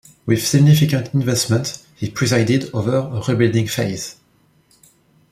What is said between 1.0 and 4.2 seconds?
investment, he presided over a rebuilding phase.